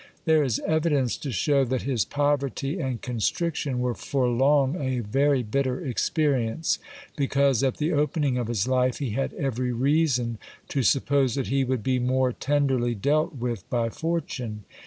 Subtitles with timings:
[0.25, 5.41] There is evidence to show that his poverty and constriction were for long a very
[5.41, 6.79] I' bitter experience,
[7.15, 11.63] because at the opening of his life he had every reason to suppose that he
[11.63, 14.63] would be more tenderly dealt with by fortune.